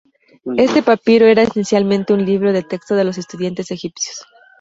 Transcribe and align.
Este 0.57 0.81
papiro 0.81 1.27
era 1.27 1.43
esencialmente 1.43 2.11
un 2.13 2.25
libro 2.25 2.53
de 2.53 2.63
texto 2.63 2.95
de 2.95 3.03
los 3.03 3.19
estudiantes 3.19 3.69
egipcios. 3.69 4.25